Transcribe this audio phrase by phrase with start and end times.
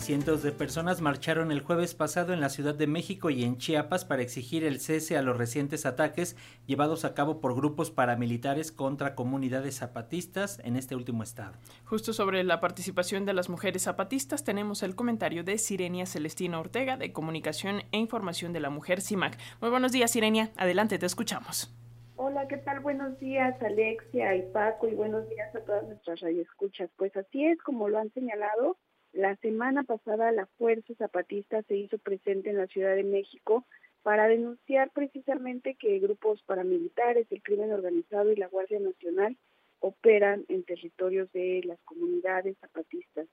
[0.00, 4.04] Cientos de personas marcharon el jueves pasado en la Ciudad de México y en Chiapas
[4.04, 6.36] para exigir el cese a los recientes ataques
[6.66, 11.52] llevados a cabo por grupos paramilitares contra comunidades zapatistas en este último estado.
[11.84, 16.96] Justo sobre la participación de las mujeres zapatistas tenemos el comentario de Sirenia Celestina Ortega
[16.96, 19.38] de Comunicación e Información de la Mujer CIMAC.
[19.60, 20.50] Muy buenos días, Sirenia.
[20.56, 21.74] Adelante, te escuchamos.
[22.16, 22.80] Hola, ¿qué tal?
[22.80, 26.90] Buenos días, Alexia y Paco, y buenos días a todas nuestras radioescuchas.
[26.96, 28.76] Pues así es, como lo han señalado,
[29.12, 33.64] la semana pasada la Fuerza Zapatista se hizo presente en la Ciudad de México
[34.02, 39.36] para denunciar precisamente que grupos paramilitares, el crimen organizado y la Guardia Nacional
[39.80, 43.26] operan en territorios de las comunidades zapatistas.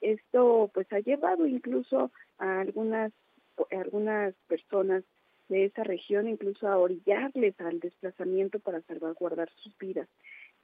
[0.00, 3.12] Esto pues ha llevado incluso a algunas
[3.70, 5.04] algunas personas
[5.48, 10.08] de esa región incluso a orillarles al desplazamiento para salvaguardar sus vidas.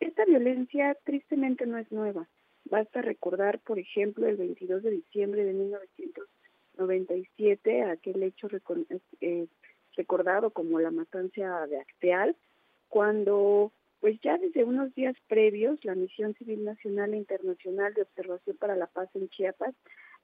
[0.01, 2.27] Esta violencia tristemente no es nueva.
[2.65, 8.49] Basta recordar, por ejemplo, el 22 de diciembre de 1997, aquel hecho
[9.21, 9.47] eh,
[9.97, 12.37] recordado como la matanza de Acteal,
[12.89, 18.57] cuando pues ya desde unos días previos la Misión Civil Nacional e Internacional de Observación
[18.57, 19.75] para la Paz en Chiapas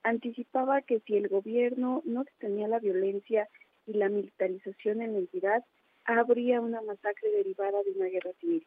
[0.04, 3.48] anticipaba que si el gobierno no detenía la violencia
[3.86, 5.64] y la militarización en la entidad,
[6.04, 8.64] habría una masacre derivada de una guerra civil.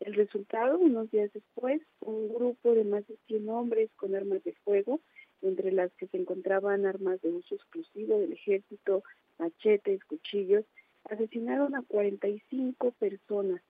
[0.00, 4.52] El resultado, unos días después, un grupo de más de 100 hombres con armas de
[4.64, 5.00] fuego,
[5.42, 9.02] entre las que se encontraban armas de uso exclusivo del ejército,
[9.38, 10.64] machetes, cuchillos,
[11.04, 13.60] asesinaron a 45 personas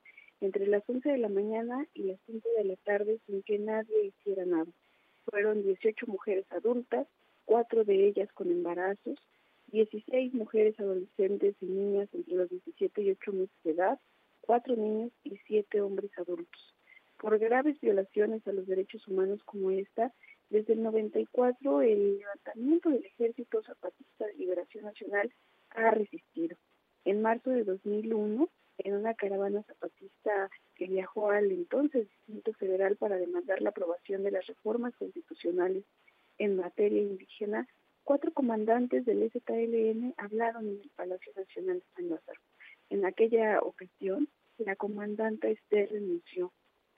[0.40, 4.06] entre las 11 de la mañana y las 5 de la tarde sin que nadie
[4.06, 4.70] hiciera nada.
[5.24, 7.06] Fueron 18 mujeres adultas,
[7.44, 9.18] cuatro de ellas con embarazos,
[9.72, 13.98] 16 mujeres adolescentes y niñas entre los 17 y 8 meses de edad,
[14.48, 16.74] cuatro niños y siete hombres adultos.
[17.18, 20.10] Por graves violaciones a los derechos humanos como esta,
[20.48, 25.30] desde el 94 el levantamiento del Ejército Zapatista de Liberación Nacional
[25.76, 26.56] ha resistido.
[27.04, 28.48] En marzo de 2001,
[28.78, 34.30] en una caravana zapatista que viajó al entonces Distrito Federal para demandar la aprobación de
[34.30, 35.84] las reformas constitucionales
[36.38, 37.68] en materia indígena,
[38.02, 42.40] cuatro comandantes del SKLN hablaron en el Palacio Nacional de San Lázaro.
[42.88, 44.26] En aquella ocasión,
[44.58, 46.52] la comandante Esther renunció.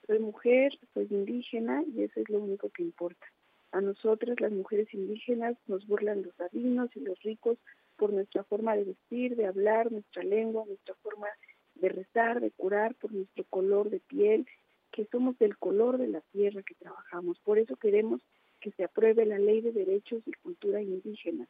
[0.07, 3.27] Soy mujer, soy indígena y eso es lo único que importa.
[3.73, 7.59] A nosotras, las mujeres indígenas, nos burlan los ladinos y los ricos
[7.97, 11.29] por nuestra forma de vestir, de hablar, nuestra lengua, nuestra forma
[11.75, 14.47] de rezar, de curar, por nuestro color de piel,
[14.91, 17.39] que somos del color de la tierra que trabajamos.
[17.41, 18.21] Por eso queremos
[18.61, 21.47] que se apruebe la Ley de Derechos y Cultura Indígena,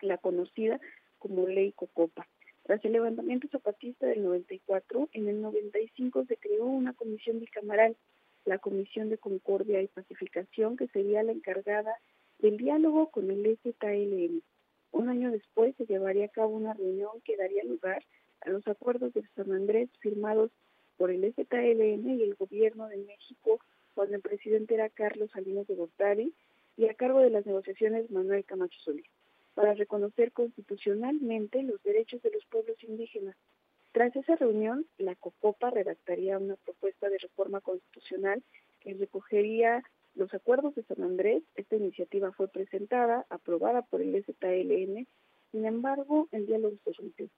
[0.00, 0.80] la conocida
[1.18, 2.26] como Ley Cocopa.
[2.64, 7.94] Tras el levantamiento zapatista del 94, en el 95 se creó una comisión bicameral,
[8.46, 11.94] la Comisión de Concordia y Pacificación, que sería la encargada
[12.38, 14.42] del diálogo con el SKLN.
[14.92, 18.02] Un año después se llevaría a cabo una reunión que daría lugar
[18.40, 20.50] a los acuerdos de San Andrés firmados
[20.96, 23.60] por el SKLN y el gobierno de México
[23.94, 26.32] cuando el presidente era Carlos Salinas de Gortari
[26.78, 29.10] y a cargo de las negociaciones Manuel Camacho Solís
[29.54, 33.36] para reconocer constitucionalmente los derechos de los pueblos indígenas.
[33.92, 38.42] Tras esa reunión, la COCOPA redactaría una propuesta de reforma constitucional
[38.80, 39.82] que recogería
[40.16, 41.44] los acuerdos de San Andrés.
[41.54, 45.06] Esta iniciativa fue presentada, aprobada por el SKLN,
[45.52, 47.28] sin embargo, el diálogo se rompió.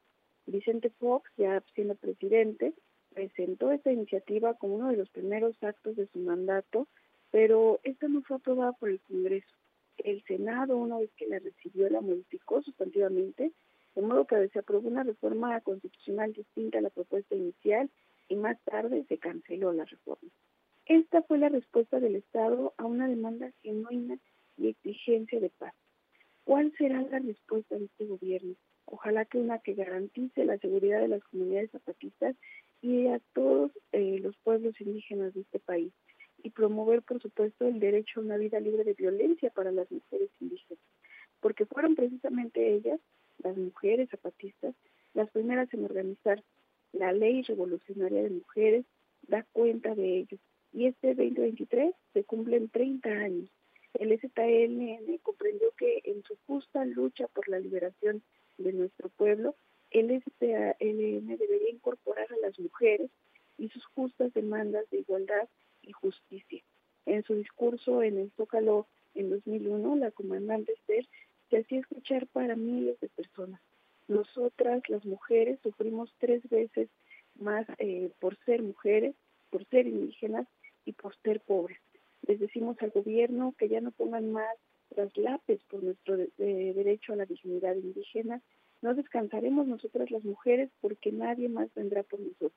[0.46, 2.72] Vicente Fox, ya siendo presidente,
[3.12, 6.88] presentó esta iniciativa como uno de los primeros actos de su mandato,
[7.30, 9.54] pero esta no fue aprobada por el Congreso
[9.98, 13.52] el Senado, una vez que la recibió, la modificó sustantivamente,
[13.94, 17.90] de modo que se aprobó una reforma constitucional distinta a la propuesta inicial
[18.28, 20.30] y más tarde se canceló la reforma.
[20.86, 24.18] Esta fue la respuesta del Estado a una demanda genuina
[24.56, 25.74] y exigencia de paz.
[26.44, 28.54] ¿Cuál será la respuesta de este gobierno?
[28.84, 32.36] Ojalá que una que garantice la seguridad de las comunidades zapatistas
[32.82, 35.92] y a todos eh, los pueblos indígenas de este país
[36.46, 40.30] y promover, por supuesto, el derecho a una vida libre de violencia para las mujeres
[40.40, 40.78] indígenas,
[41.40, 43.00] porque fueron precisamente ellas,
[43.38, 44.76] las mujeres zapatistas,
[45.12, 46.40] las primeras en organizar
[46.92, 48.84] la ley revolucionaria de mujeres,
[49.26, 50.38] da cuenta de ello.
[50.72, 53.50] Y este 2023 se cumplen 30 años.
[53.94, 58.22] El STLN comprendió que en su justa lucha por la liberación
[58.56, 59.56] de nuestro pueblo,
[59.90, 63.10] el STLN debería incorporar a las mujeres
[63.58, 65.48] y sus justas demandas de igualdad
[65.86, 66.62] y justicia.
[67.06, 71.06] En su discurso en el Zócalo en 2001, la comandante Esther
[71.48, 73.60] se hacía escuchar para miles de personas.
[74.08, 76.88] Nosotras, las mujeres, sufrimos tres veces
[77.38, 79.14] más eh, por ser mujeres,
[79.50, 80.46] por ser indígenas
[80.84, 81.78] y por ser pobres.
[82.26, 84.56] Les decimos al gobierno que ya no pongan más
[84.88, 88.40] traslapes por nuestro derecho a la dignidad indígena.
[88.82, 92.52] No descansaremos nosotras las mujeres porque nadie más vendrá por nosotros.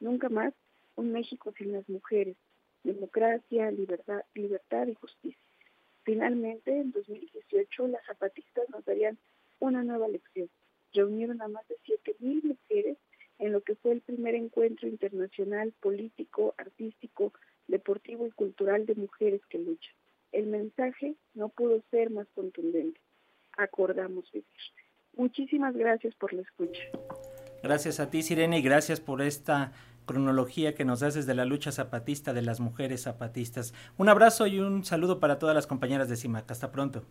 [0.00, 0.54] Nunca más
[0.96, 2.36] un México sin las mujeres.
[2.82, 5.38] Democracia, libertad, libertad y justicia.
[6.04, 9.18] Finalmente, en 2018, las zapatistas nos darían
[9.58, 10.48] una nueva lección.
[10.92, 12.96] Reunieron a más de 7.000 mujeres
[13.38, 17.32] en lo que fue el primer encuentro internacional político, artístico,
[17.68, 19.94] deportivo y cultural de mujeres que luchan.
[20.32, 23.00] El mensaje no pudo ser más contundente.
[23.56, 24.46] Acordamos vivir.
[25.16, 26.82] Muchísimas gracias por la escucha.
[27.62, 29.72] Gracias a ti, Sirene, y gracias por esta
[30.06, 33.74] cronología que nos das desde la lucha zapatista de las mujeres zapatistas.
[33.98, 36.50] Un abrazo y un saludo para todas las compañeras de CIMAC.
[36.50, 37.02] Hasta pronto.